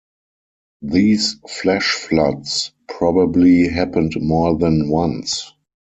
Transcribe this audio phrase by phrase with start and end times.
[0.81, 5.53] These flash floods probably happened more than once.